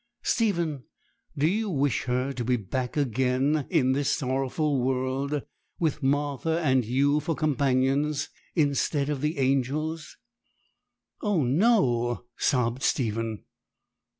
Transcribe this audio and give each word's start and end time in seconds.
'Stephen, 0.23 0.83
do 1.37 1.47
you 1.47 1.69
wish 1.69 2.05
her 2.05 2.33
to 2.33 2.43
be 2.43 2.55
back 2.55 2.97
again 2.97 3.67
in 3.69 3.91
this 3.91 4.09
sorrowful 4.09 4.83
world, 4.83 5.43
with 5.77 6.01
Martha 6.01 6.59
and 6.61 6.83
you 6.83 7.19
for 7.19 7.35
companions, 7.35 8.27
instead 8.55 9.09
of 9.11 9.21
the 9.21 9.37
angels?' 9.37 10.17
'Oh 11.21 11.43
no!' 11.43 12.25
sobbed 12.35 12.81
Stephen. 12.81 13.43